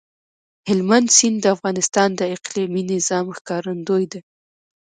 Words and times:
هلمند 0.69 1.07
سیند 1.17 1.37
د 1.41 1.45
افغانستان 1.55 2.09
د 2.15 2.21
اقلیمي 2.35 2.83
نظام 2.93 3.25
ښکارندوی 3.37 4.03
ده. 4.11 4.19